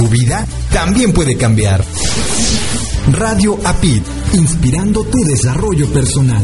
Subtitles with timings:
[0.00, 1.84] Tu vida también puede cambiar.
[3.12, 6.42] Radio APID, inspirando tu desarrollo personal.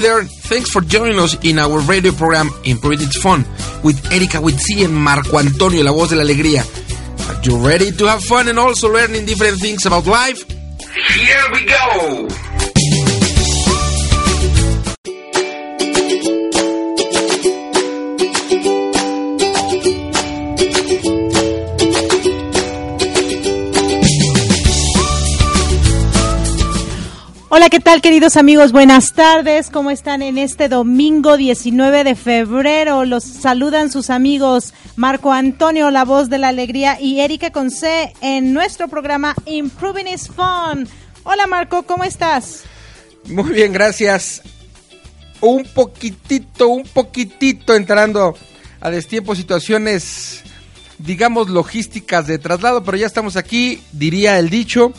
[0.00, 3.44] there, thanks for joining us in our radio program Improving is Fun
[3.82, 6.64] with Erika Witsi and Marco Antonio, la voz de la alegría.
[7.28, 10.42] Are you ready to have fun and also learning different things about life?
[10.48, 12.49] Here we go!
[27.60, 28.72] Hola, ¿qué tal queridos amigos?
[28.72, 33.04] Buenas tardes, ¿cómo están en este domingo 19 de febrero?
[33.04, 38.54] Los saludan sus amigos Marco Antonio, la voz de la alegría, y Erika Conce en
[38.54, 40.88] nuestro programa Improving is Fun.
[41.22, 42.62] Hola Marco, ¿cómo estás?
[43.26, 44.40] Muy bien, gracias.
[45.42, 48.38] Un poquitito, un poquitito entrando
[48.80, 50.44] a destiempo situaciones,
[50.96, 54.94] digamos, logísticas de traslado, pero ya estamos aquí, diría el dicho.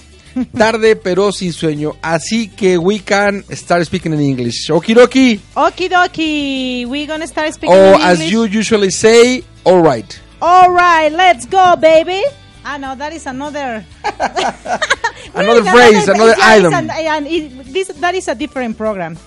[0.57, 1.95] Tarde pero sin sueño.
[2.01, 4.69] Así que we can start speaking in English.
[4.69, 5.39] Okidoki.
[5.55, 6.85] Okidoki.
[6.87, 8.31] We gonna start speaking Or in as English.
[8.31, 10.19] you usually say, alright.
[10.41, 12.23] All right, let's go, baby.
[12.65, 13.83] Ah, no, that is another.
[15.33, 16.73] Another phrase, another item.
[16.73, 19.17] an- and it- this, that is a different program.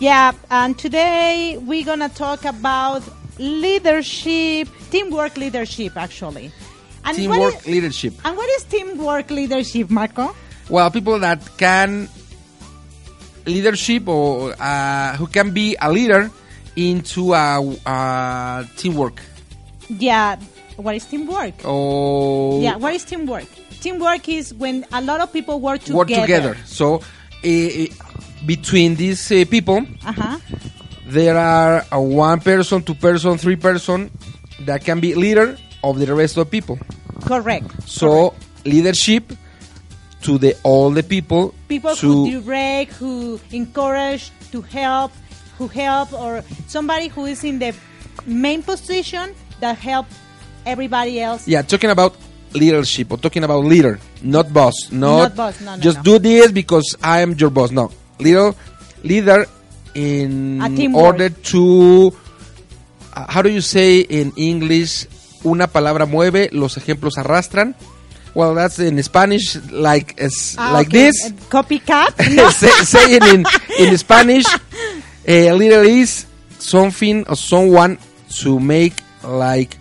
[0.00, 3.02] Yeah, and today we're gonna talk about
[3.38, 6.52] leadership, teamwork leadership, actually.
[7.04, 8.14] And Teamwork is- leadership.
[8.24, 10.34] and what is teamwork leadership, Marco?
[10.68, 12.08] Well, people that can
[13.46, 16.30] leadership or uh, who can be a leader
[16.74, 19.20] into a, a teamwork.
[19.88, 20.36] Yeah,
[20.76, 21.54] what is teamwork?
[21.64, 23.46] Oh, Yeah, what is teamwork?
[23.80, 25.96] Teamwork is when a lot of people work together.
[25.98, 26.56] work together.
[26.66, 27.02] So
[28.44, 30.38] between these uh, people, Uh-huh.
[31.06, 34.10] there are one person, two person, three person
[34.66, 36.78] that can be leader of the rest of people.
[37.24, 37.66] Correct.
[37.86, 38.34] So
[38.64, 39.32] leadership
[40.26, 41.54] to the all the people.
[41.68, 45.12] people to who direct, who encourage, to help,
[45.58, 47.72] who help, or somebody who is in the
[48.26, 50.06] main position that help
[50.66, 51.46] everybody else.
[51.46, 52.16] yeah, talking about
[52.52, 56.02] leadership or talking about leader, not boss, not, Not boss, no, no, just no.
[56.02, 57.70] do this because I am your boss.
[57.70, 58.52] No, leader,
[59.02, 59.46] leader
[59.94, 60.60] in
[60.94, 62.12] order to
[63.14, 65.06] uh, how do you say in English?
[65.44, 67.76] Una palabra mueve, los ejemplos arrastran.
[68.36, 71.08] Well, that's in Spanish, like as, Ah, like okay.
[71.08, 71.32] this.
[71.48, 72.12] Copycat?
[72.36, 72.50] No.
[72.52, 73.44] say, say it in,
[73.80, 74.44] in Spanish.
[75.26, 76.26] A leader is
[76.58, 77.96] something or someone
[78.44, 78.92] to make
[79.24, 79.78] like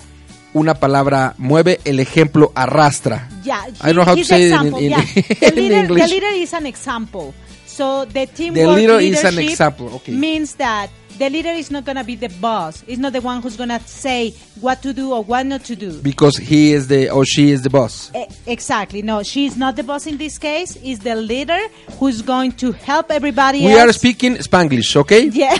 [0.55, 3.27] una palabra mueve, el ejemplo arrastra.
[3.43, 5.01] Yeah, I don't know how to say it in- example, in- yeah.
[5.49, 6.01] in the, leader, English.
[6.03, 7.33] the leader is an example.
[7.75, 10.13] So the teamwork The leader is an leadership example, okay.
[10.13, 12.83] means that the leader is not going to be the boss.
[12.87, 14.31] It's not the one who's going to say
[14.61, 16.01] what to do or what not to do.
[16.01, 18.11] Because he is the or she is the boss.
[18.15, 19.01] E- Exactly.
[19.01, 20.77] No, she's not the boss in this case.
[20.77, 21.59] Is the leader
[21.99, 23.89] who's going to help everybody We else.
[23.89, 25.25] are speaking Spanglish, okay?
[25.27, 25.57] Yeah.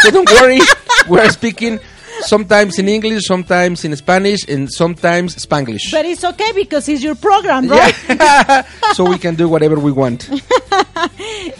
[0.00, 0.60] So don't worry.
[1.08, 1.78] we are speaking
[2.22, 5.90] sometimes in English, sometimes in Spanish, and sometimes Spanglish.
[5.90, 7.94] but it's okay because it's your program, right?
[8.08, 8.66] Yeah.
[8.92, 10.28] so we can do whatever we want.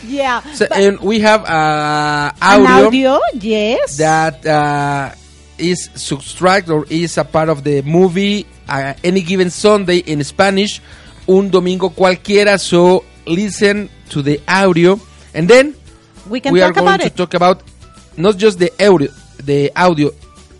[0.04, 0.40] Yeah.
[0.52, 3.96] So, and we have uh, an audio, audio, yes.
[3.96, 5.14] that uh,
[5.58, 10.80] is subtract or is a part of the movie uh, any given Sunday in Spanish,
[11.28, 12.58] un domingo cualquiera.
[12.58, 15.00] So listen to the audio,
[15.34, 15.74] and then
[16.28, 17.62] we can we are going to talk about
[18.16, 19.10] not just the audio,
[19.42, 20.10] the audio,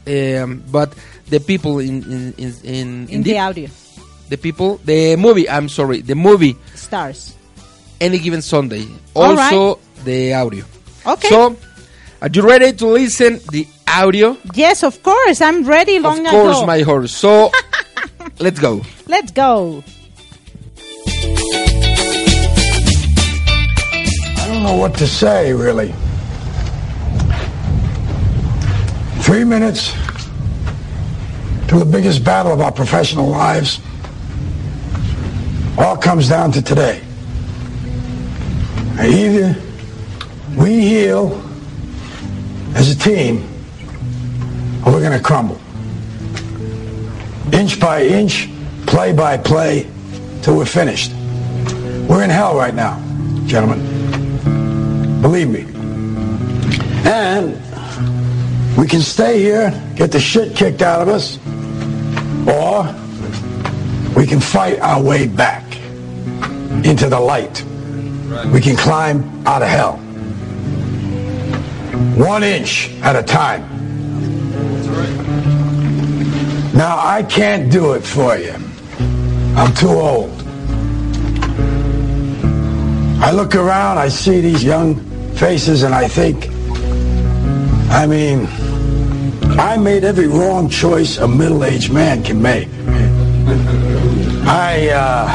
[0.07, 0.93] um, but
[1.29, 3.69] the people in in in, in, in the audio.
[4.29, 5.49] the people, the movie.
[5.49, 6.57] I'm sorry, the movie.
[6.75, 7.35] Stars.
[8.01, 8.87] Any given Sunday.
[9.15, 10.65] All Also the audio.
[11.07, 11.29] Okay.
[11.29, 11.57] So,
[12.21, 14.37] are you ready to listen the audio?
[14.55, 15.41] yes, of course.
[15.41, 16.67] I'm ready long of course, ago.
[16.67, 17.13] my horse.
[17.13, 17.51] So,
[18.41, 18.83] let's go.
[19.07, 19.85] Let's go.
[24.35, 25.95] I don't know what to say, really.
[29.33, 29.93] Three minutes
[31.69, 33.81] to the biggest battle of our professional lives.
[35.79, 37.01] All comes down to today.
[39.01, 39.57] Either
[40.55, 41.43] we heal
[42.75, 43.49] as a team,
[44.85, 45.59] or we're going to crumble.
[47.55, 48.51] Inch by inch,
[48.85, 49.91] play by play,
[50.43, 51.11] till we're finished.
[52.07, 53.01] We're in hell right now,
[53.47, 53.81] gentlemen.
[55.23, 55.65] Believe me.
[57.07, 57.59] And
[58.79, 61.39] we can stay here, get the shit kicked out of us,
[62.49, 62.85] or
[64.15, 65.65] we can fight our way back
[66.85, 67.65] into the light.
[68.53, 69.97] We can climb out of hell.
[72.17, 73.63] One inch at a time.
[76.75, 78.55] Now, I can't do it for you.
[79.55, 80.31] I'm too old.
[83.23, 84.97] I look around, I see these young
[85.35, 86.49] faces, and I think,
[87.91, 88.49] I mean,
[89.59, 92.69] I made every wrong choice a middle-aged man can make.
[94.47, 95.29] I, uh,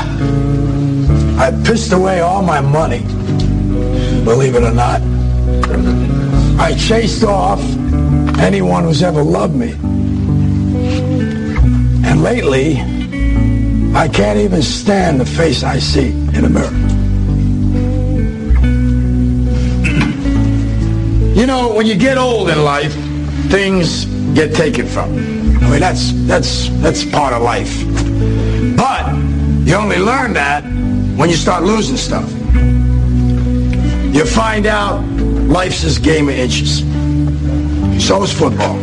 [1.40, 3.02] I pissed away all my money,
[4.24, 5.02] believe it or not.
[6.60, 7.62] I chased off
[8.40, 9.72] anyone who's ever loved me.
[12.04, 12.80] And lately,
[13.96, 16.74] I can't even stand the face I see in a mirror.
[21.36, 22.96] You know, when you get old in life,
[23.50, 25.14] things get taken from.
[25.14, 27.84] I mean, that's that's that's part of life.
[28.76, 29.14] But
[29.66, 30.64] you only learn that
[31.18, 32.32] when you start losing stuff.
[34.14, 35.04] You find out
[35.48, 36.80] life's this game of inches.
[38.06, 38.78] So is football.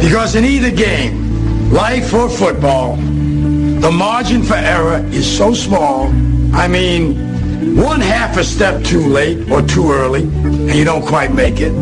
[0.00, 6.08] Because in either game, life or football, the margin for error is so small.
[6.54, 11.32] I mean, one half a step too late or too early, and you don't quite
[11.32, 11.72] make it.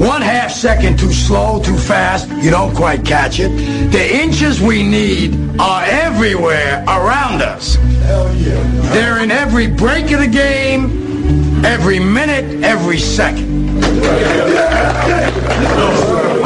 [0.00, 3.50] One half second too slow, too fast, you don't quite catch it.
[3.92, 7.76] The inches we need are everywhere around us.
[7.76, 8.62] Yeah.
[8.94, 13.84] They're in every break of the game, every minute, every second.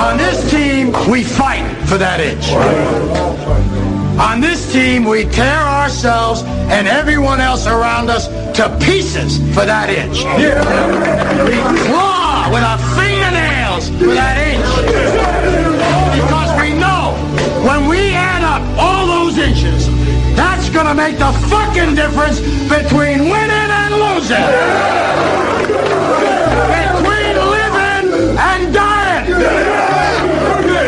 [0.01, 2.51] On this team, we fight for that inch.
[4.19, 9.91] On this team, we tear ourselves and everyone else around us to pieces for that
[9.91, 10.25] inch.
[11.45, 13.14] We claw with our fingernails
[13.99, 14.67] for that inch.
[16.15, 17.15] Because we know
[17.67, 19.87] when we add up all those inches,
[20.37, 24.49] that's gonna make the fucking difference between winning and losing.
[26.75, 29.33] Between living and dying.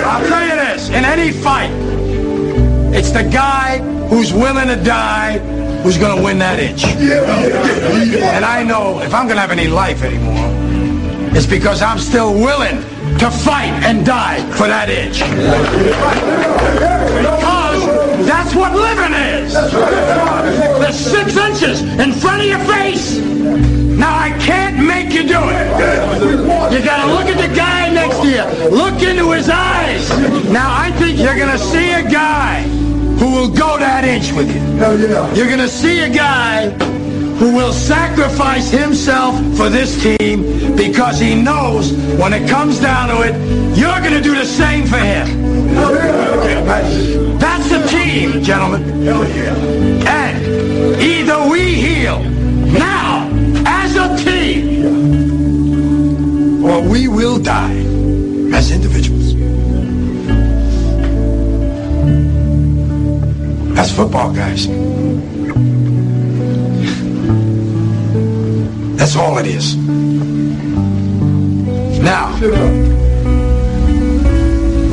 [0.04, 1.70] I'll tell you this, in any fight,
[2.94, 5.38] it's the guy who's willing to die
[5.86, 6.84] who's going to win that inch.
[6.84, 10.50] And I know if I'm going to have any life anymore,
[11.36, 12.82] it's because I'm still willing
[13.18, 15.20] to fight and die for that inch.
[17.22, 19.54] Because that's what living is.
[19.54, 23.16] The six inches in front of your face.
[23.16, 25.66] Now I can't make you do it.
[26.72, 28.44] You gotta look at the guy next to you.
[28.70, 30.10] Look into his eyes.
[30.50, 32.62] Now I think you're gonna see a guy
[33.18, 34.60] who will go that inch with you.
[35.34, 36.68] You're gonna see a guy
[37.38, 43.20] who will sacrifice himself for this team because he knows when it comes down to
[43.22, 43.34] it,
[43.76, 45.26] you're going to do the same for him.
[47.38, 49.06] That's the team, gentlemen.
[50.06, 53.28] And either we heal now
[53.66, 54.84] as a team,
[56.64, 57.76] or we will die
[58.54, 59.34] as individuals.
[63.74, 64.66] That's football, guys.
[69.06, 69.76] That's all it is.
[72.02, 72.32] Now,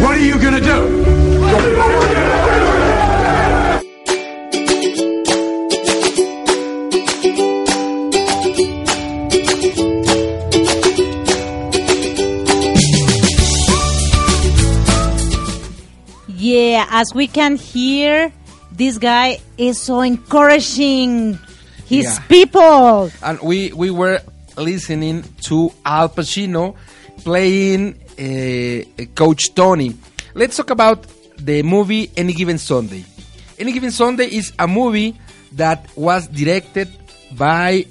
[0.03, 1.01] what are you gonna do?
[16.27, 18.31] Yeah, as we can hear,
[18.71, 21.39] this guy is so encouraging
[21.95, 22.19] his Yeah.
[22.27, 23.11] people.
[23.21, 24.19] and we we were
[24.57, 26.75] listening to Al Pacino
[27.23, 29.95] playing uh, Coach Tony.
[30.35, 31.05] Let's talk about
[31.37, 33.03] the movie Any Given Sunday.
[33.59, 35.13] Any Given Sunday is a movie
[35.53, 36.89] that was directed
[37.37, 37.85] by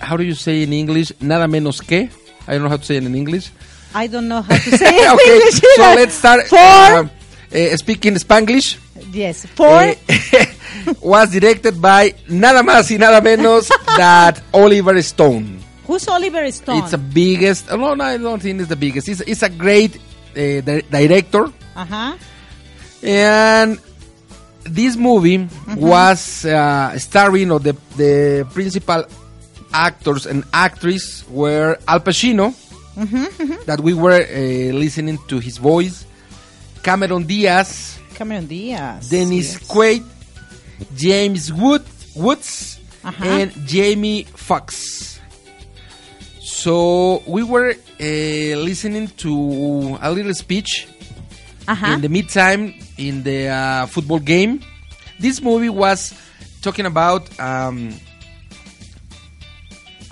[0.00, 1.12] how do you say in English?
[1.20, 2.08] Nada menos que.
[2.48, 3.50] I don't know how to say it in English.
[3.94, 7.08] I don't know how to say it in okay, English so let's start For uh,
[7.52, 8.76] uh, speaking Spanglish.
[9.12, 9.96] yes, for Eh,
[11.00, 15.58] was directed by nada más y nada menos that Oliver Stone.
[15.86, 16.78] who's Oliver Stone?
[16.78, 17.70] It's the biggest.
[17.70, 19.08] oh, No, no, I don't think it's the biggest.
[19.08, 22.16] It's, it's a great uh, di- director, uh huh.
[23.02, 23.78] and
[24.64, 29.04] this movie was uh, starring or the the principal
[29.72, 32.54] actors and actress were Al Pacino,
[33.66, 36.04] that we were uh, listening to his voice,
[36.82, 39.08] Cameron Diaz, Cameron Diaz.
[39.08, 39.68] Dennis yes.
[39.68, 40.02] Quaid,
[40.94, 42.78] James Wood, Woods,
[43.20, 45.20] and Jamie Foxx.
[46.40, 50.86] So we were uh, listening to a little speech
[51.94, 54.60] in the meantime in the uh, football game.
[55.18, 56.14] This movie was
[56.62, 57.28] talking about.
[57.40, 57.94] Um,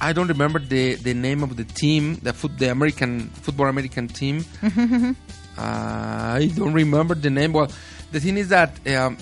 [0.00, 4.08] I don't remember the, the name of the team, the foot, the American football American
[4.08, 4.44] team.
[4.62, 5.14] uh,
[5.58, 7.52] I don't remember the name.
[7.52, 7.70] Well,
[8.12, 9.16] the thing is that um,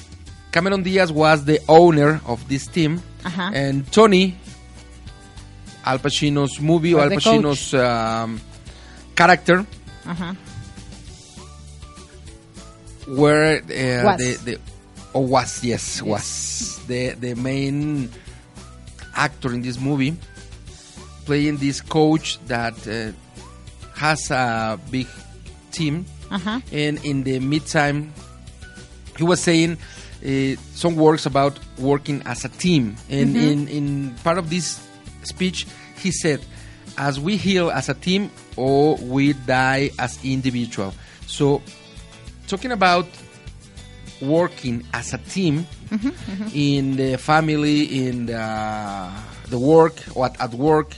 [0.53, 3.51] Cameron Diaz was the owner of this team, Uh-huh.
[3.55, 4.37] and Tony,
[5.85, 7.11] Al Pacino's movie, or Al.
[7.11, 8.41] Pacino's um,
[9.17, 9.65] character,
[10.07, 10.35] Uh-huh.
[13.09, 14.19] were uh, Was.
[14.21, 14.59] the the
[15.13, 18.09] or was yes, was the the main
[19.15, 20.17] actor in this movie
[21.27, 23.13] playing this coach that uh,
[23.99, 25.07] has a big
[25.71, 26.61] team Uh-huh.
[26.73, 28.13] and in the meantime
[29.19, 29.77] he was saying
[30.25, 32.97] uh, some words about working as a team.
[33.09, 33.49] And mm-hmm.
[33.49, 34.87] in, in part of this
[35.25, 35.67] speech
[36.03, 36.45] he said
[36.99, 40.93] as we heal as a team or we die as individual.
[41.27, 41.63] So
[42.47, 43.07] talking about
[44.21, 46.49] working as a team mm-hmm, mm-hmm.
[46.53, 49.11] in the family in the,
[49.49, 50.95] the work or at, at work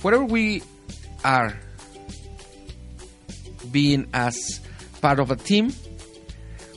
[0.00, 0.62] whatever we
[1.24, 1.54] are
[3.70, 4.60] being as
[5.02, 5.72] part of a team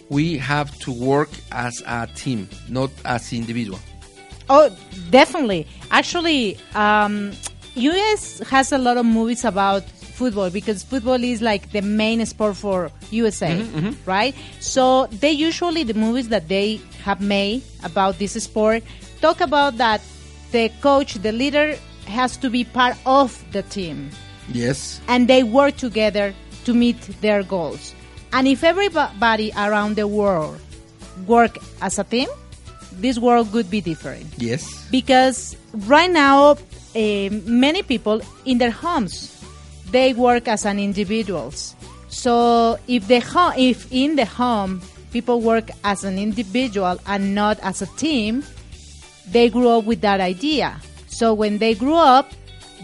[0.09, 3.79] we have to work as a team not as individual
[4.49, 4.73] Oh,
[5.09, 5.67] definitely.
[5.91, 7.33] Actually, um,
[7.75, 12.55] US has a lot of movies about football because football is like the main sport
[12.55, 13.61] for USA,
[14.05, 14.33] right?
[14.59, 18.83] So they usually the movies that they have made about this sport
[19.21, 20.01] talk about that
[20.51, 24.09] the coach, the leader, has to be part of the team
[24.53, 26.33] yes and they work together
[26.63, 27.93] to meet their goals.
[28.33, 30.59] And if everybody around the world
[31.25, 32.29] work as a team,
[32.93, 34.27] this world could be different.
[34.37, 34.87] Yes.
[34.91, 39.33] Because right now uh, many people in their homes
[39.91, 41.75] they work as an individuals
[42.09, 44.81] so if the ho- if in the home
[45.11, 48.43] people work as an individual and not as a team
[49.29, 50.79] they grew up with that idea.
[51.07, 52.31] So when they grew up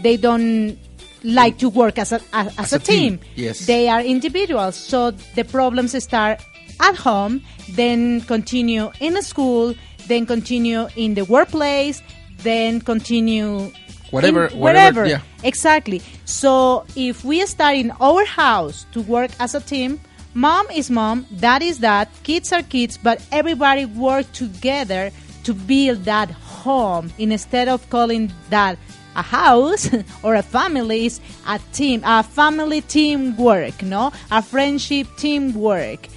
[0.02, 0.78] they don't
[1.24, 3.18] like to work as a as, as a a, team.
[3.18, 3.66] team, yes.
[3.66, 6.40] they are individuals so the problems start
[6.80, 7.40] at home
[7.70, 9.74] then continue in the school
[10.06, 12.02] then continue in the workplace
[12.42, 13.72] then continue
[14.10, 15.20] Whatever- in- whatever, wherever yeah.
[15.42, 19.98] exactly so if we start in our house to work as a team
[20.34, 25.10] mom is mom dad is dad kids are kids but everybody work together
[25.44, 28.78] to build that home instead of calling that
[29.16, 29.88] a house
[30.22, 36.08] or a family is a team a family teamwork no a friendship teamwork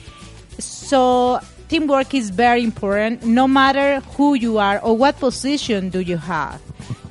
[0.60, 1.40] so
[1.70, 6.62] teamwork is very important no matter who you are or what position do you have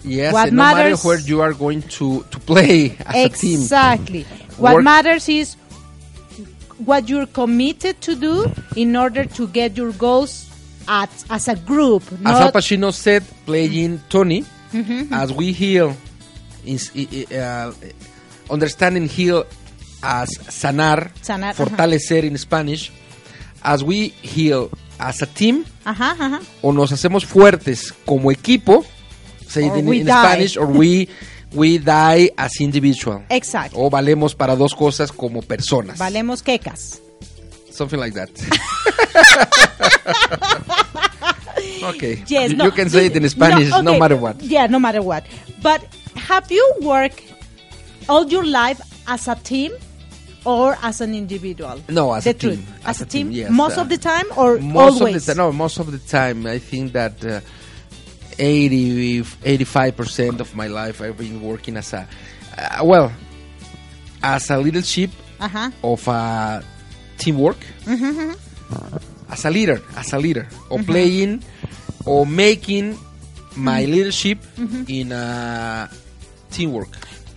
[0.07, 3.59] Yes, what no matter where you are going to, to play as a team.
[3.59, 4.23] exactly.
[4.57, 5.57] What Work- matters is
[6.85, 10.49] what you're committed to do in order to get your goals
[10.87, 12.05] at, as a group.
[12.25, 14.45] As Al Pacino said, playing Tony,
[15.13, 15.97] As we heal,
[16.65, 16.91] is,
[17.33, 17.73] uh,
[18.51, 19.45] understanding heal
[20.03, 22.93] as sanar, Sanar, fortalecer in Spanish,
[23.63, 26.41] as we heal as a team, ajá, ajá.
[26.63, 28.85] o nos hacemos fuertes como equipo,
[29.47, 30.07] say Or in.
[30.07, 31.09] Spanish, or we,
[31.53, 33.25] we die as individual.
[33.29, 33.79] Exacto.
[33.79, 35.99] O valemos para dos cosas como personas.
[35.99, 37.01] Valemos quecas.
[37.71, 38.31] Something like that.
[41.83, 42.23] okay.
[42.27, 43.99] Yes, you, no, you can say it in Spanish no, okay.
[43.99, 44.41] matter what.
[44.43, 45.25] Yeah, no matter what.
[45.63, 45.83] But
[46.17, 47.23] have you worked
[48.09, 49.73] all your life as a team
[50.45, 51.81] or as an individual?
[51.89, 52.67] No, as the a team.
[52.85, 55.17] As As, a a team, team, yes, most uh, of the time or most always?
[55.17, 57.41] of the time, no, most of the time, I think that uh,
[58.39, 62.07] 80, 85% of my life I've been working as a,
[62.59, 63.13] uh, well,
[64.23, 65.73] as a leadership Ajá.
[65.83, 66.63] of a
[67.19, 68.33] teamwork, Mm-hmm,
[69.33, 71.43] as a leader, as a leader, or playing,
[72.07, 72.99] or making
[73.57, 73.93] my Mm-hmm.
[73.93, 74.39] leadership
[74.89, 75.89] in a
[76.51, 76.89] teamwork.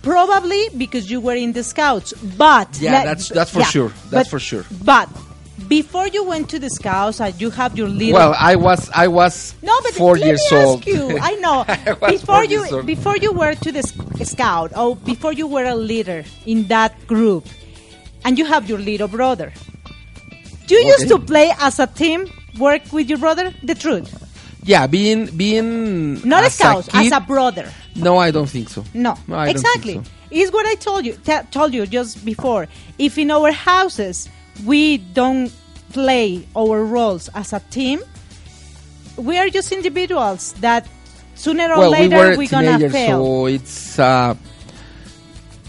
[0.02, 3.88] Probably because you were in the scouts, but Yeah, that's- that's for sure.
[4.10, 4.64] That's but- for sure.
[4.84, 5.08] But
[5.68, 9.08] before you went to the scouts, and you have your little Well, I was, I
[9.08, 10.86] was No, but four let years me ask old.
[10.86, 11.18] you.
[11.20, 11.64] I know.
[11.68, 13.82] I before you before you were to the
[14.24, 17.46] scout or before you were a leader in that group,
[18.24, 19.52] and you have your little brother.
[20.68, 22.26] You used to play as a team,
[22.58, 23.52] work with your brother.
[23.62, 24.08] The truth,
[24.62, 27.70] Yeah, being being not a spouse, a kid, as a brother.
[27.96, 28.84] no, I don't think so.
[28.92, 29.94] No, I don't exactly.
[29.94, 30.12] think so.
[30.30, 31.14] Is what I told you.
[31.50, 32.68] Told you just before.
[32.98, 34.28] If in our houses
[34.64, 35.50] we don't
[35.92, 38.00] play our roles as a team,
[39.16, 40.86] we are just individuals that
[41.34, 43.24] sooner or Well, later were we're gonna fail.
[43.24, 44.34] so it's uh,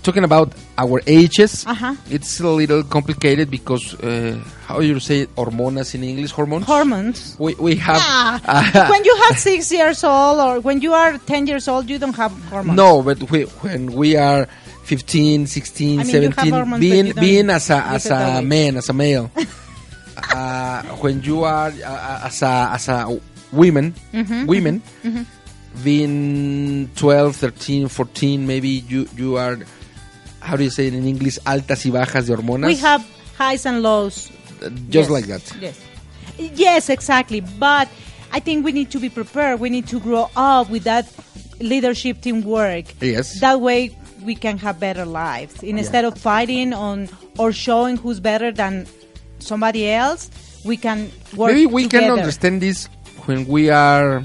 [0.03, 1.63] talking about our ages.
[1.67, 1.93] Uh-huh.
[2.09, 6.31] It's a little complicated because uh, how you say it, hormonas in English?
[6.33, 6.65] Hormones.
[6.65, 7.19] Hormones.
[7.37, 11.47] we we have Ah, when you have six years old or when you are 10
[11.47, 12.77] years old, you don't have hormones.
[12.77, 14.47] no, but we, when we are
[14.89, 18.93] 15, 16, I mean, 17, hormones, being being as a as a man, as a
[18.93, 19.29] male,
[20.33, 23.19] uh, when you are uh, as a as a
[23.51, 24.81] women, Mm-hmm, women,
[25.83, 29.57] being 12, 13, 14, maybe you you are
[30.41, 31.37] how do you say it in English?
[31.45, 32.67] Altas y bajas de hormonas.
[32.67, 33.05] We have
[33.37, 34.29] highs and lows.
[34.89, 35.55] Just Yes, like that.
[35.59, 35.79] Yes.
[36.37, 37.41] Yes, exactly.
[37.41, 37.87] But
[38.31, 39.59] I think we need to be prepared.
[39.59, 41.07] We need to grow up with that
[41.59, 42.85] leadership teamwork.
[43.01, 43.39] Yes.
[43.39, 45.61] That way we can have better lives.
[45.63, 48.87] Instead of fighting on or showing who's better than
[49.39, 50.29] somebody else,
[50.63, 52.07] we can work Maybe we together.
[52.09, 52.87] can understand this
[53.25, 54.23] when we are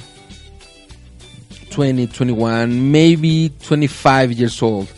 [1.70, 4.92] 20, 21, maybe 25 years old.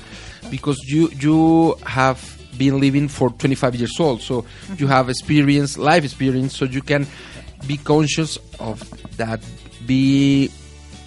[0.51, 2.21] Because you you have
[2.59, 4.21] been living for 25 years old.
[4.21, 4.45] So
[4.77, 4.89] you mhm.
[4.89, 7.07] have experience, life experience, so you can
[7.67, 8.83] be conscious of
[9.17, 9.41] that.
[9.87, 10.51] Be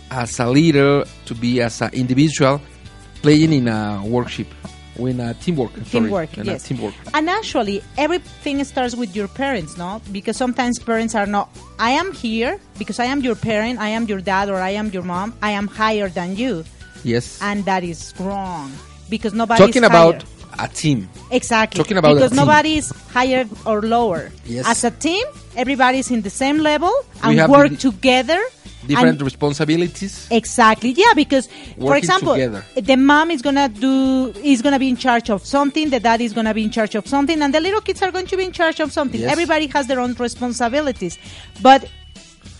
[0.09, 2.61] as a leader, to be as an individual,
[3.21, 4.47] playing in a workship,
[4.97, 5.71] or in a teamwork.
[5.85, 6.93] teamwork a yes teamwork.
[7.13, 11.49] and actually everything starts with your parents no because sometimes parents are not
[11.79, 14.89] i am here because i am your parent i am your dad or i am
[14.89, 16.63] your mom i am higher than you
[17.03, 17.39] Yes.
[17.41, 18.71] and that is wrong
[19.15, 20.23] because nobody Talking about
[20.65, 20.99] a team.
[21.39, 22.41] exactly talking about because team.
[22.43, 24.65] nobody is higher or lower Yes.
[24.73, 25.25] as a team
[25.63, 26.93] everybody's in the same level
[27.23, 28.41] and work together
[28.87, 30.13] Different and responsibilities.
[30.31, 30.89] Exactly.
[30.97, 31.45] Yeah, because
[31.79, 32.65] for example, together.
[32.89, 33.93] the mom is gonna do
[34.53, 37.05] is gonna be in charge of something, the dad is gonna be in charge of
[37.13, 39.21] something, and the little kids are going to be in charge of something.
[39.21, 39.31] Yes.
[39.35, 41.19] Everybody has their own responsibilities,
[41.61, 41.85] but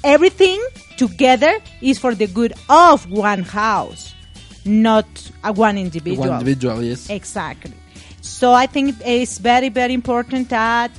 [0.04, 0.60] everything
[0.96, 4.14] together is for the good of one house,
[4.66, 5.06] not
[5.44, 6.28] a one individual.
[6.30, 7.10] One individual, yes.
[7.10, 7.74] Exactly.
[8.22, 10.92] So I think it's very, very important that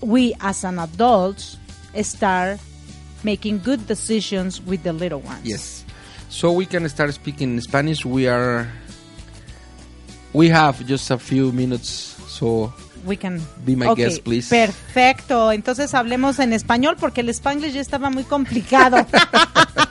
[0.00, 1.58] we as an adults
[2.02, 2.60] start
[3.22, 5.44] making good decisions with the little ones.
[5.44, 5.84] Yes.
[6.28, 8.04] So we can start speaking Spanish.
[8.04, 8.68] We are.
[10.32, 11.88] We have just a few minutes,
[12.26, 12.72] so
[13.04, 14.48] We can Be my Ok, guest, please.
[14.48, 15.52] Perfecto.
[15.52, 18.96] Entonces hablemos en español porque el spanglish ya estaba muy complicado.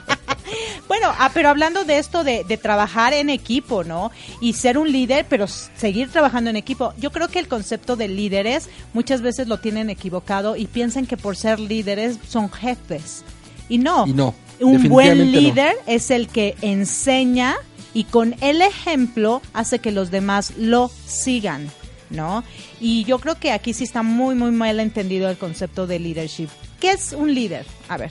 [1.04, 4.10] Bueno, ah, pero hablando de esto de, de trabajar en equipo, ¿no?
[4.40, 6.94] Y ser un líder, pero seguir trabajando en equipo.
[6.98, 11.18] Yo creo que el concepto de líderes muchas veces lo tienen equivocado y piensan que
[11.18, 13.22] por ser líderes son jefes.
[13.68, 14.06] Y no.
[14.06, 15.24] Y no, Un buen no.
[15.24, 17.56] líder es el que enseña
[17.92, 21.68] y con el ejemplo hace que los demás lo sigan,
[22.08, 22.44] ¿no?
[22.80, 26.48] Y yo creo que aquí sí está muy, muy mal entendido el concepto de leadership.
[26.80, 27.66] ¿Qué es un líder?
[27.90, 28.10] A ver.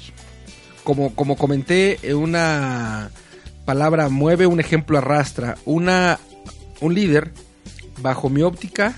[0.84, 3.12] Como, como comenté, eh, una
[3.65, 5.58] palabra mueve, un ejemplo arrastra.
[5.65, 6.19] Una,
[6.82, 7.32] un líder,
[8.02, 8.96] bajo mi óptica,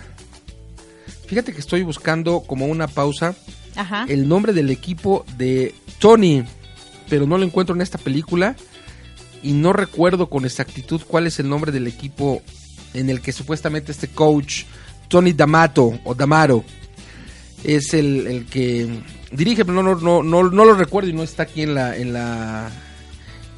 [1.27, 3.35] fíjate que estoy buscando como una pausa
[3.75, 4.05] Ajá.
[4.07, 6.43] el nombre del equipo de Tony,
[7.09, 8.55] pero no lo encuentro en esta película
[9.43, 12.41] y no recuerdo con exactitud cuál es el nombre del equipo
[12.93, 14.63] en el que supuestamente este coach,
[15.07, 16.63] Tony D'Amato o D'Amaro,
[17.63, 18.87] es el, el que
[19.35, 21.95] dirige, pero no, no, no, no, no lo recuerdo y no está aquí en la,
[21.95, 22.71] en la,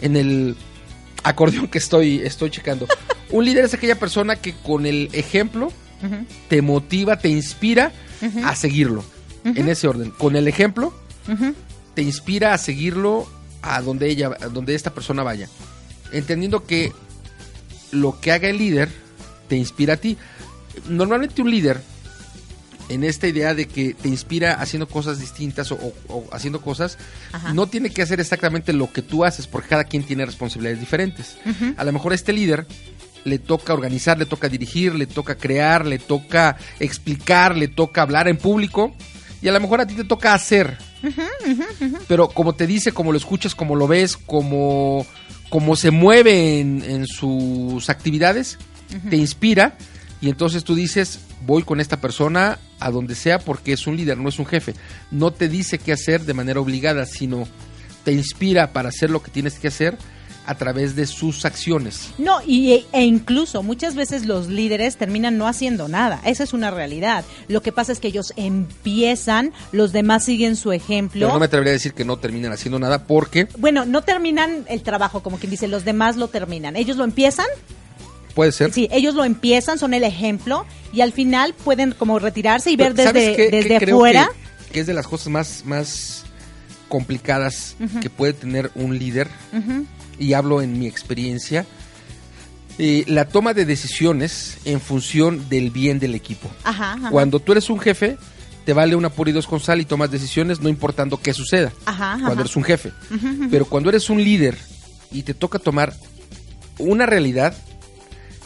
[0.01, 0.55] en el
[1.23, 2.87] acordeón que estoy, estoy checando.
[3.31, 5.71] Un líder es aquella persona que con el ejemplo
[6.47, 7.91] te motiva, te inspira
[8.43, 9.03] a seguirlo.
[9.43, 10.11] En ese orden.
[10.11, 10.93] Con el ejemplo,
[11.93, 13.27] te inspira a seguirlo
[13.61, 15.47] a donde ella, a donde esta persona vaya.
[16.11, 16.91] Entendiendo que
[17.91, 18.89] lo que haga el líder
[19.47, 20.17] te inspira a ti.
[20.89, 21.81] Normalmente un líder,
[22.89, 26.97] en esta idea de que te inspira haciendo cosas distintas o, o- o haciendo cosas,
[27.31, 27.53] Ajá.
[27.53, 31.37] no tiene que hacer exactamente lo que tú haces, porque cada quien tiene responsabilidades diferentes.
[31.77, 32.65] A lo mejor a este líder
[33.25, 38.27] le toca organizar, le toca dirigir, le toca crear, le toca explicar, le toca hablar
[38.29, 38.95] en público.
[39.41, 40.77] Y a lo mejor a ti te toca hacer.
[42.07, 45.05] Pero como te dice, como lo escuchas, como lo ves, como,
[45.49, 48.57] como se mueve en, en sus actividades,
[49.09, 49.77] te inspira.
[50.21, 54.17] Y entonces tú dices, voy con esta persona a donde sea porque es un líder,
[54.17, 54.73] no es un jefe.
[55.11, 57.47] No te dice qué hacer de manera obligada, sino
[58.03, 59.97] te inspira para hacer lo que tienes que hacer
[60.47, 62.11] a través de sus acciones.
[62.17, 66.21] No, y, e incluso muchas veces los líderes terminan no haciendo nada.
[66.23, 67.25] Esa es una realidad.
[67.49, 71.19] Lo que pasa es que ellos empiezan, los demás siguen su ejemplo.
[71.19, 74.63] Pero no me atrevería a decir que no terminan haciendo nada porque Bueno, no terminan
[74.69, 76.77] el trabajo, como quien dice, los demás lo terminan.
[76.77, 77.47] Ellos lo empiezan,
[78.37, 78.71] puede ser.
[78.71, 82.93] sí, ellos lo empiezan, son el ejemplo, y al final pueden como retirarse y ver
[82.93, 84.29] Pero, ¿sabes desde, qué- desde fuera.
[84.67, 86.23] Que, que es de las cosas más, más
[86.87, 89.27] complicadas que puede tener un líder,
[90.19, 91.65] y hablo en mi experiencia,
[92.79, 96.49] eh, la toma de decisiones en función del bien del equipo.
[96.63, 97.09] Ajá, ajá.
[97.09, 98.17] Cuando tú eres un jefe,
[98.65, 101.71] te vale una pura y dos con sal y tomas decisiones no importando qué suceda.
[101.85, 102.23] Ajá, ajá.
[102.25, 102.91] Cuando eres un jefe.
[103.49, 104.57] Pero cuando eres un líder
[105.11, 105.93] y te toca tomar
[106.77, 107.55] una realidad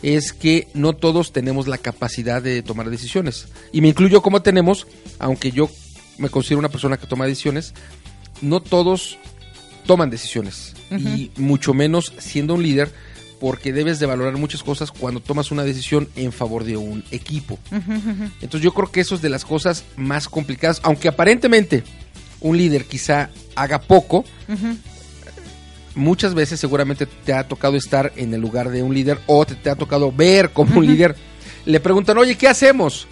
[0.04, 3.48] es que no todos tenemos la capacidad de tomar decisiones.
[3.72, 4.88] Y me incluyo como tenemos,
[5.20, 5.70] aunque yo
[6.18, 7.74] me considero una persona que toma decisiones,
[8.42, 9.18] no todos
[9.86, 10.74] toman decisiones.
[10.92, 12.92] Y mucho menos siendo un líder,
[13.40, 17.58] porque debes de valorar muchas cosas cuando tomas una decisión en favor de un equipo.
[18.42, 21.84] Entonces yo creo que eso es de las cosas más complicadas, aunque aparentemente
[22.42, 24.26] un líder quizá haga poco,
[25.96, 29.56] muchas veces seguramente te ha tocado estar en el lugar de un líder o te,
[29.56, 31.16] te ha tocado ver como un líder.
[31.66, 33.08] Le preguntan, oye, ¿qué hacemos?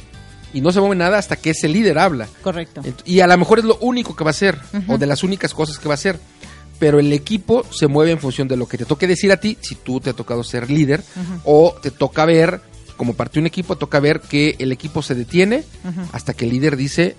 [0.54, 2.28] Y no se mueve nada hasta que ese líder habla.
[2.42, 2.82] Correcto.
[3.06, 5.54] Y a lo mejor es lo único que va a hacer, o de las únicas
[5.54, 6.20] cosas que va a hacer.
[6.80, 9.58] Pero el equipo se mueve en función de lo que te toque decir a ti,
[9.62, 11.04] si tú te ha tocado ser líder,
[11.44, 12.62] o te toca ver,
[12.98, 15.63] como parte de un equipo, toca ver que el equipo se detiene
[16.13, 17.15] hasta que el líder dice,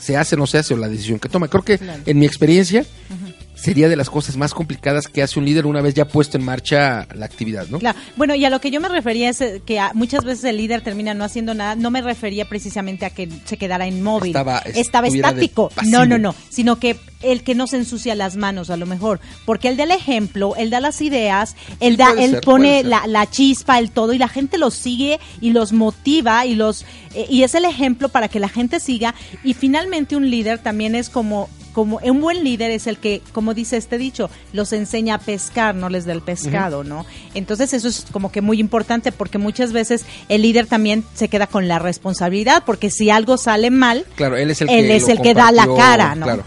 [0.00, 1.48] se hace o no se hace, o la decisión que toma.
[1.48, 2.02] Creo que Claro.
[2.06, 2.86] en mi experiencia
[3.56, 6.44] sería de las cosas más complicadas que hace un líder una vez ya puesto en
[6.44, 7.78] marcha la actividad, ¿no?
[7.80, 7.98] Claro.
[8.16, 10.58] Bueno, y a lo que yo me refería es eh, que a- muchas veces el
[10.58, 11.74] líder termina no haciendo nada.
[11.74, 14.28] No me refería precisamente a que se quedara inmóvil.
[14.30, 15.72] Estaba- Estaba estático.
[15.86, 16.34] No, no, no.
[16.50, 19.20] Sino que el que no se ensucia las manos, a lo mejor.
[19.46, 22.84] Porque él da el ejemplo, él da las ideas, él, Sí, da, él ser, pone
[22.84, 27.26] la chispa, el todo, y la gente los sigue y los motiva y los eh,
[27.30, 29.14] y es el ejemplo para que la gente siga.
[29.42, 33.45] Y finalmente un líder también es como como un buen líder es el que, como
[33.54, 37.06] dice este dicho, los enseña a pescar, no les da el pescado, ¿no?
[37.34, 41.46] Entonces eso es como que muy importante porque muchas veces el líder también se queda
[41.46, 45.08] con la responsabilidad porque si algo sale mal Claro, él es el Él que, es
[45.08, 46.24] el que da la cara, ¿no?
[46.26, 46.44] Claro.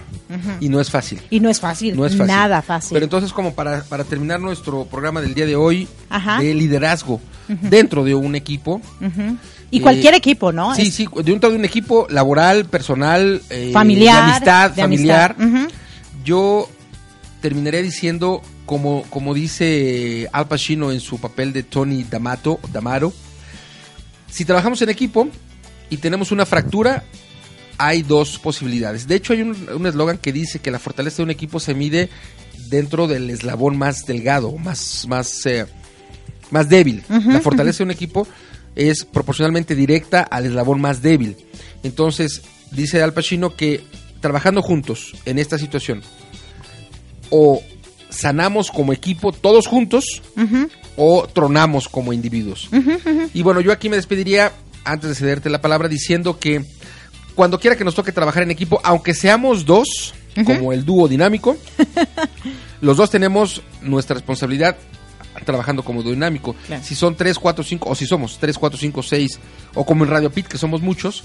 [0.59, 1.19] Y no es fácil.
[1.31, 2.27] y no es fácil, No es fácil.
[2.27, 2.93] nada fácil.
[2.93, 6.39] Pero entonces, como para, para terminar nuestro programa del día de hoy, Ajá.
[6.39, 8.79] de liderazgo dentro de un equipo.
[9.71, 10.75] Y eh, cualquier equipo, ¿no?
[10.75, 15.35] Sí, sí, dentro de un equipo laboral, personal, eh, Familiar, de amistad, de familiar.
[15.39, 15.69] amistad.
[16.23, 16.69] Yo
[17.41, 23.13] terminaría diciendo, como, como dice Al Pacino en su papel de Tony D'Amato, D'Amaro,
[24.29, 25.27] si trabajamos en equipo
[25.89, 27.03] y tenemos una fractura,
[27.77, 29.07] hay dos posibilidades.
[29.07, 31.73] De hecho, hay un un eslogan que dice que la fortaleza de un equipo se
[31.73, 32.09] mide
[32.69, 35.65] dentro del eslabón más delgado, más, más, eh,
[36.51, 37.03] más débil.
[37.07, 38.27] la fortaleza de un equipo
[38.75, 41.35] es proporcionalmente directa al eslabón más débil.
[41.83, 43.81] Entonces, dice Al Pacino que
[44.21, 46.01] trabajando juntos en esta situación,
[47.29, 47.61] o
[48.09, 50.21] sanamos como equipo todos juntos,
[50.95, 52.69] o tronamos como individuos.
[53.33, 54.51] Y bueno, yo aquí me despediría,
[54.83, 56.65] antes de cederte la palabra, diciendo que
[57.35, 60.13] cuando quiera que nos toque trabajar en equipo, aunque seamos dos,
[60.45, 61.57] como el dúo dinámico,
[62.81, 64.75] los dos tenemos nuestra responsabilidad
[65.45, 66.55] trabajando como dinámico.
[66.67, 66.83] Claro.
[66.83, 69.39] Si son 3, 4, 5, o si somos 3, 4, 5, 6,
[69.75, 71.23] o como en Radio Pit, que somos muchos,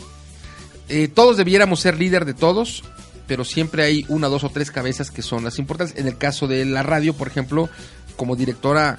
[0.89, 2.85] eh, todos debiéramos ser líder de todos,
[3.27, 5.99] pero siempre hay una, dos o tres cabezas que son las importantes.
[5.99, 7.69] En el caso de la radio, por ejemplo,
[8.17, 8.99] como directora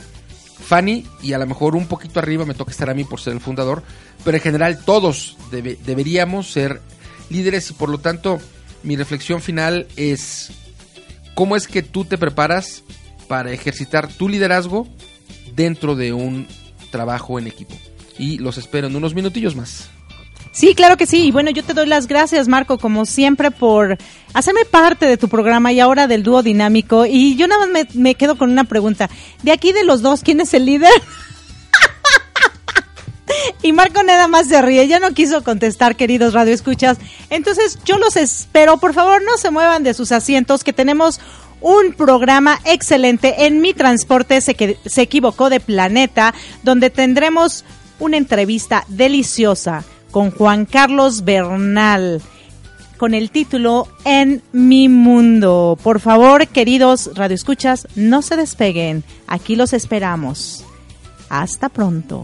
[0.68, 3.34] Fanny, y a lo mejor un poquito arriba me toca estar a mí por ser
[3.34, 3.84] el fundador,
[4.24, 6.82] pero en general todos debe- deberíamos ser
[7.30, 8.40] líderes y por lo tanto
[8.84, 10.52] mi reflexión final es
[11.34, 12.84] cómo es que tú te preparas
[13.28, 14.88] para ejercitar tu liderazgo
[15.56, 16.48] dentro de un
[16.92, 17.76] trabajo en equipo.
[18.18, 19.90] Y los espero en unos minutillos más.
[20.56, 21.26] Sí, claro que sí.
[21.26, 23.98] Y bueno, yo te doy las gracias, Marco, como siempre, por
[24.34, 27.06] hacerme parte de tu programa y ahora del dúo dinámico.
[27.06, 29.10] Y yo nada más me, quedo con una pregunta.
[29.44, 30.90] De aquí de los dos, ¿quién es el líder?
[33.62, 36.98] Y Marco nada más se ríe, ya no quiso contestar, queridos radioescuchas.
[37.32, 41.20] Entonces, yo los espero, por favor, no se muevan de sus asientos, que tenemos
[41.60, 47.66] un programa excelente en Mi Transporte se, que- se equivocó de planeta, donde tendremos
[48.00, 49.84] una entrevista deliciosa
[50.16, 52.22] con Juan Carlos Bernal
[52.96, 55.78] con el título En mi mundo.
[55.84, 59.04] Por favor, queridos radioescuchas, no se despeguen.
[59.28, 60.64] Aquí los esperamos.
[61.28, 62.24] Hasta pronto.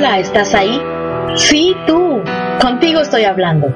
[0.00, 0.80] Hola, ¿estás ahí?
[1.36, 2.22] Sí, tú.
[2.58, 3.66] Contigo estoy hablando.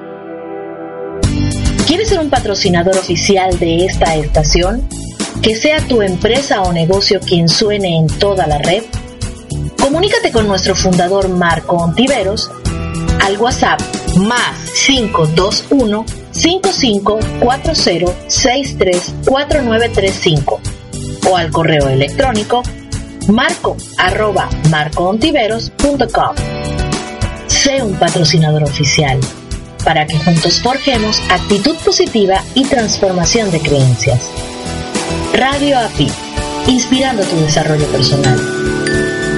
[1.87, 4.89] ¿Quieres ser un patrocinador oficial de esta estación?
[5.43, 8.85] ¿Que sea tu empresa o negocio quien suene en toda la red?
[9.79, 12.51] Comunícate con nuestro fundador Marco Ontiveros
[13.23, 13.83] al WhatsApp
[14.17, 17.75] más 521 5540
[18.29, 20.61] 634935
[21.29, 22.63] o al correo electrónico
[23.29, 26.35] marco arroba marcoontiveros.com.
[27.47, 29.21] Sé un patrocinador oficial
[29.85, 34.31] para que juntos forjemos actitud positiva y transformación de creencias.
[35.33, 36.11] Radio API,
[36.69, 38.84] inspirando tu desarrollo personal.